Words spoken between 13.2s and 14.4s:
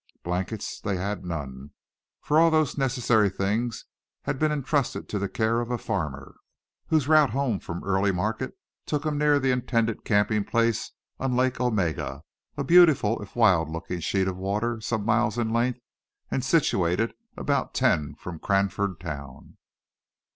if wild looking sheet of